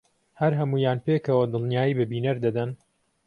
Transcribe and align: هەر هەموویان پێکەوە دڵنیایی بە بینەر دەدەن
هەر 0.39 0.51
هەموویان 0.59 0.99
پێکەوە 1.05 1.45
دڵنیایی 1.53 1.97
بە 1.97 2.05
بینەر 2.11 2.37
دەدەن 2.45 2.69